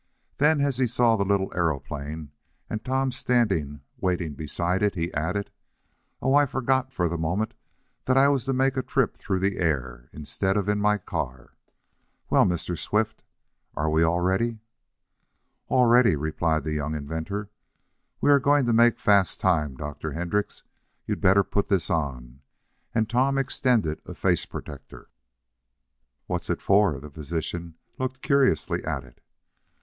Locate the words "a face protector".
24.07-25.11